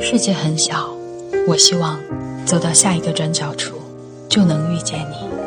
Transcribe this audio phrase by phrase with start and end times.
[0.00, 0.88] 世界很小，
[1.48, 1.98] 我希望
[2.46, 3.74] 走到下一个转角处，
[4.28, 5.37] 就能遇见你。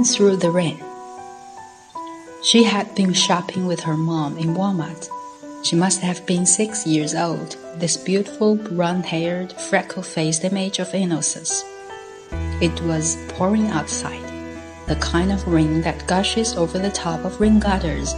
[0.00, 0.82] Run through the rain.
[2.42, 5.10] She had been shopping with her mom in Walmart.
[5.62, 10.94] She must have been six years old, this beautiful brown haired, freckle faced image of
[10.94, 11.62] innocence.
[12.62, 14.24] It was pouring outside,
[14.86, 18.14] the kind of rain that gushes over the top of rain gutters,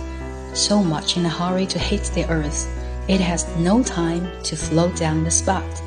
[0.55, 2.65] so much in a hurry to hit the earth,
[3.09, 5.83] it has no time to flow down the spot.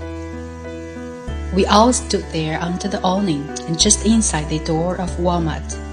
[1.53, 5.84] We all stood there under the awning and just inside the door of Walmart.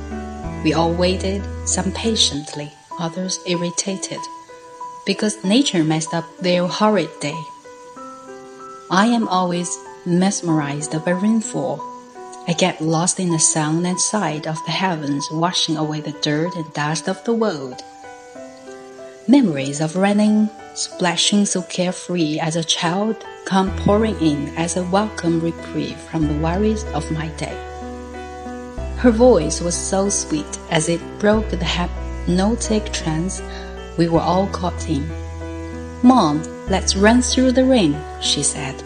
[0.63, 2.71] We all waited, some patiently,
[3.01, 4.21] others irritated,
[5.05, 7.41] because nature messed up their horrid day.
[8.89, 11.83] I am always mesmerized by rainfall.
[12.47, 16.55] I get lost in the sound and sight of the heavens washing away the dirt
[16.55, 17.83] and dust of the world.
[19.27, 25.41] Memories of running, splashing so carefree as a child come pouring in as a welcome
[25.41, 27.72] reprieve from the worries of my day.
[29.03, 33.43] Her voice was so sweet as it broke the hypnotic trance
[33.99, 35.05] we were all caught in.
[36.05, 38.81] Mom, let's run through the rain, she said.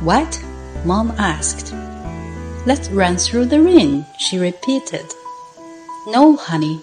[0.00, 0.44] What?
[0.84, 1.72] Mom asked.
[2.66, 5.06] Let's run through the rain, she repeated.
[6.08, 6.80] No, honey.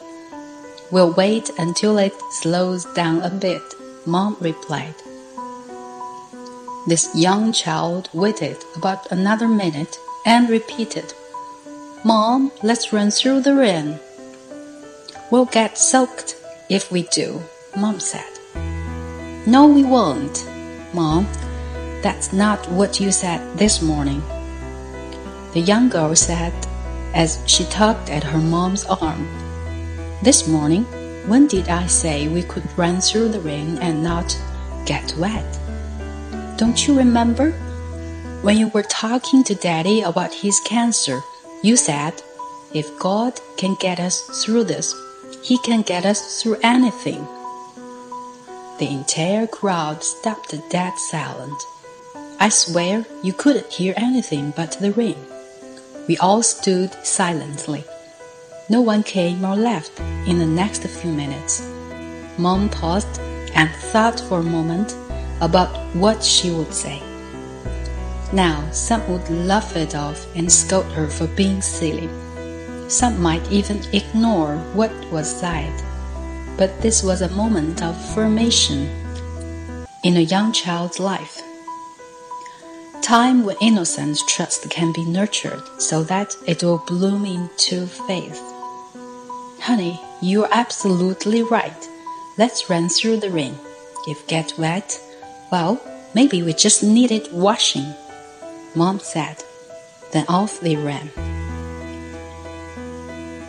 [0.89, 3.61] We'll wait until it slows down a bit,
[4.06, 4.95] Mom replied.
[6.88, 11.14] This young child waited about another minute and repeated,
[12.08, 14.00] Mom, let's run through the rain.
[15.30, 16.38] We'll get soaked
[16.70, 17.42] if we do,
[17.76, 18.32] Mom said.
[19.46, 20.48] No, we won't,
[20.94, 21.28] Mom.
[22.02, 24.23] That's not what you said this morning.
[25.52, 26.54] The young girl said
[27.14, 29.28] as she tugged at her mom's arm.
[30.23, 30.86] This morning,
[31.28, 34.34] when did I say we could run through the rain and not
[34.86, 35.60] get wet?
[36.58, 37.52] Don't you remember?
[38.44, 41.20] When you were talking to Daddy about his cancer,
[41.64, 42.22] you said,
[42.73, 44.94] if God can get us through this,
[45.42, 47.26] He can get us through anything.
[48.80, 51.64] The entire crowd stopped dead silent.
[52.40, 55.17] I swear you couldn't hear anything but the rain.
[56.08, 57.84] We all stood silently.
[58.70, 61.67] No one came or left in the next few minutes.
[62.38, 63.20] Mom paused
[63.56, 64.96] and thought for a moment
[65.42, 67.02] about what she would say.
[68.37, 72.08] Now, some would laugh it off and scold her for being silly.
[72.87, 75.73] Some might even ignore what was said.
[76.55, 78.87] But this was a moment of formation
[80.03, 81.42] in a young child's life.
[83.02, 88.39] Time when innocent trust can be nurtured so that it will bloom into faith.
[89.61, 91.89] Honey, you're absolutely right.
[92.37, 93.58] Let's run through the rain.
[94.05, 94.95] If get wet,
[95.52, 95.81] well,
[96.14, 97.95] maybe we just needed washing,
[98.77, 99.43] Mom said.
[100.14, 101.10] Then off they ran.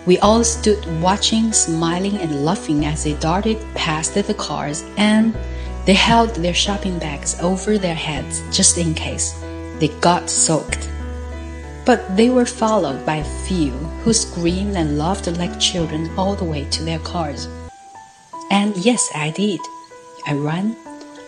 [0.07, 5.37] We all stood watching, smiling and laughing as they darted past the cars and
[5.85, 9.33] they held their shopping bags over their heads just in case
[9.79, 10.89] they got soaked.
[11.85, 13.73] But they were followed by a few
[14.03, 17.49] who screamed and laughed like children all the way to their cars.
[18.51, 19.61] And yes, I did.
[20.27, 20.77] I ran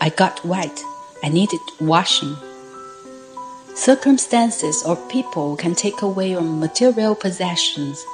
[0.03, 0.83] I got wet.
[1.23, 2.35] I needed washing.
[3.75, 8.05] Circumstances or people can take away your material possessions.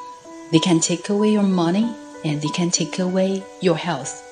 [0.52, 1.92] They can take away your money
[2.24, 4.22] and they can take away your health.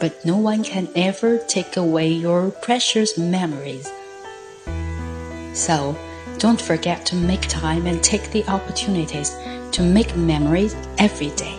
[0.00, 3.90] But no one can ever take away your precious memories.
[5.52, 5.96] So,
[6.38, 9.30] don't forget to make time and take the opportunities
[9.72, 11.58] to make memories every day.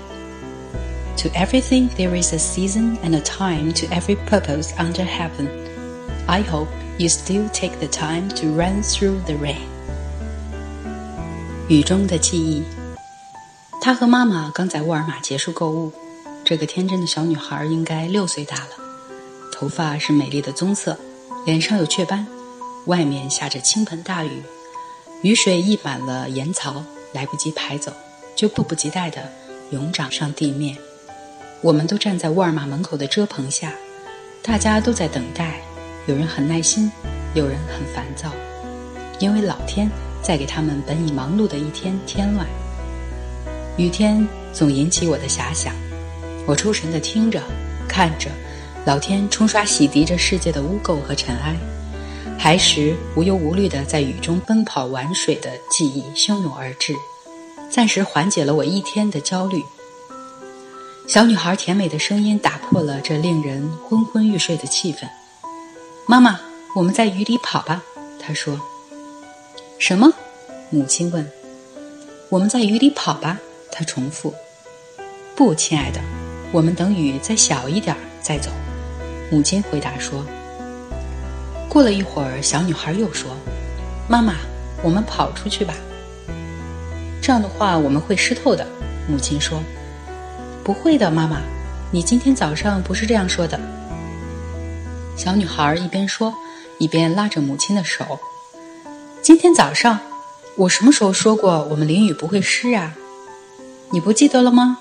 [1.17, 5.49] To everything there is a season and a time to every purpose under heaven.
[6.27, 9.67] I hope you still take the time to run through the rain.
[11.67, 12.63] 雨中的记忆。
[13.81, 15.91] 她和妈妈刚在沃尔玛结束购物。
[16.43, 18.69] 这个天真的小女孩应该六岁大了，
[19.51, 20.97] 头发是美丽的棕色，
[21.45, 22.25] 脸上有雀斑。
[22.85, 24.41] 外面下着倾盆大雨，
[25.23, 27.91] 雨水溢满了盐槽，来不及排走，
[28.33, 29.21] 就迫不及待地
[29.71, 30.77] 涌涨上地面。
[31.59, 33.73] 我们都站在沃尔玛门口的遮棚下，
[34.41, 35.59] 大家都在等待。
[36.07, 36.89] 有人很耐心，
[37.33, 38.31] 有人很烦躁，
[39.19, 42.47] 因为老天在给他们本已忙碌的一天添乱。
[43.75, 45.75] 雨天总引起我的遐想，
[46.45, 47.43] 我出神地听着、
[47.89, 48.29] 看着，
[48.85, 51.57] 老天冲刷洗涤着世界的污垢和尘埃，
[52.39, 56.95] 孩时无忧无虑地在雨中奔跑玩水的记忆汹涌而至，
[57.69, 59.61] 暂时缓解了我一天的焦虑。
[61.05, 65.05] 小女孩甜美的声音打破了这令人昏昏欲睡的气氛。
[66.09, 66.39] 妈妈，
[66.73, 67.83] 我们在雨里跑吧。
[68.17, 68.57] 她说。
[69.77, 70.13] 什么？
[70.69, 71.29] 母亲问。
[72.29, 73.37] 我们在雨里跑吧。
[73.69, 74.33] 她重复。
[75.35, 75.99] 不，亲爱的，
[76.53, 78.49] 我们等雨再小一点再走。
[79.29, 80.25] 母亲回答说。
[81.67, 83.29] 过了一会儿，小女孩又说
[84.07, 84.35] ：“妈妈，
[84.81, 85.73] 我们跑出去吧。”
[87.21, 88.65] 这样的话，我们会湿透的。
[89.09, 89.61] 母亲说。
[90.63, 91.41] 不会的，妈妈，
[91.91, 93.59] 你今天早上不是这样说的。
[95.17, 96.31] 小女孩一边说，
[96.77, 98.19] 一边拉着母亲的手。
[99.19, 99.99] 今天早上，
[100.55, 102.93] 我什么时候说过我们淋雨不会湿啊？
[103.89, 104.77] 你不记得了吗？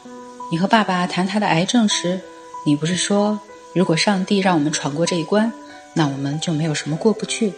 [0.53, 2.21] 你和爸爸谈他的癌症时，
[2.67, 3.41] 你不是说，
[3.75, 5.51] 如果上帝让我们闯过这一关，
[5.95, 7.55] 那我们就没有什么过不去？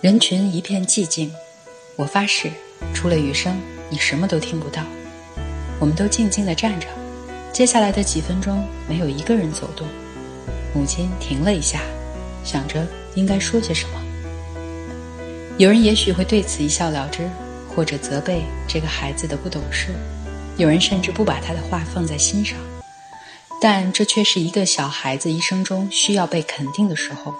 [0.00, 1.32] 人群一片寂静，
[1.94, 2.50] 我发誓，
[2.92, 3.56] 除了雨声，
[3.88, 4.82] 你什么都听不到。
[5.78, 6.88] 我们都静静地站着，
[7.52, 9.86] 接下来的几分钟没有一个人走动。
[10.72, 11.80] 母亲停了一下，
[12.44, 14.00] 想着应该说些什么。
[15.58, 17.28] 有人也许会对此一笑了之，
[17.68, 19.92] 或者责备这个孩子的不懂事；
[20.56, 22.58] 有人甚至不把他的话放在心上。
[23.60, 27.34] 但这却是一个小孩子一生中需要被肯定的时候。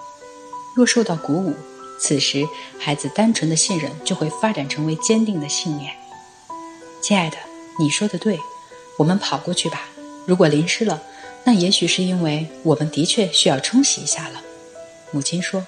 [0.76, 1.55] 若受到鼓舞，
[1.99, 2.47] 此时
[2.79, 5.93] 孩子单纯的信任就会发展成为坚定的信念。
[7.03, 7.37] 亲爱的。
[7.79, 8.38] 你说的对，
[8.99, 9.88] 我们跑过去吧。
[10.26, 11.00] 如果淋湿了，
[11.50, 14.41] 那也许是因为我们的确需要冲洗一下了。
[15.11, 15.67] 母亲说，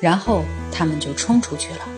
[0.00, 0.42] 然后
[0.72, 1.88] 他们就冲出去了。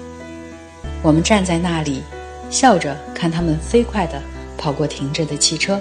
[1.03, 2.03] 我们站在那里，
[2.50, 4.21] 笑着看他们飞快地
[4.59, 5.81] 跑过停着的汽车。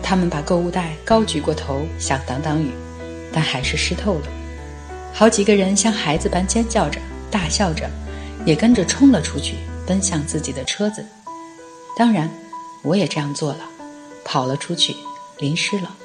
[0.00, 2.70] 他们把购物袋高举过头，想挡挡雨，
[3.32, 4.28] 但还是湿透了。
[5.12, 7.00] 好几个人像孩子般尖叫着、
[7.32, 7.90] 大笑着，
[8.44, 11.04] 也跟着冲了出去，奔向自己的车子。
[11.98, 12.30] 当然，
[12.84, 13.58] 我也这样做了，
[14.24, 14.94] 跑了出去，
[15.38, 15.96] 淋湿了。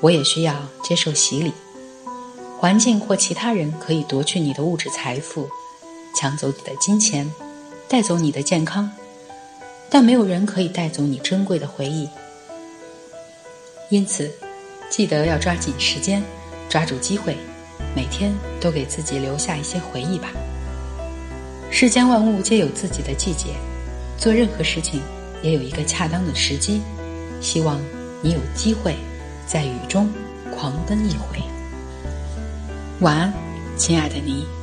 [0.00, 1.52] 我也需要接受洗礼。
[2.58, 5.48] 环境或其他人可以夺去你的物质财富，
[6.16, 7.32] 抢走你的金钱，
[7.88, 8.90] 带走你的健康，
[9.88, 12.08] 但没有人可以带走你珍贵的回忆。
[13.90, 14.30] 因此，
[14.90, 16.22] 记得要抓紧时间，
[16.68, 17.36] 抓住机会，
[17.94, 20.30] 每天都给自己留下一些回忆吧。
[21.70, 23.54] 世间万物皆有自己的季节。
[24.18, 25.00] 做任何事情
[25.42, 26.82] 也有一个恰当的时机，
[27.40, 27.80] 希望
[28.20, 28.96] 你有机会
[29.46, 30.10] 在雨中
[30.54, 31.38] 狂奔一回。
[33.00, 33.32] 晚安，
[33.76, 34.57] 亲爱的你。